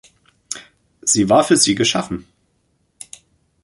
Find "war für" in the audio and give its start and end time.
1.29-1.57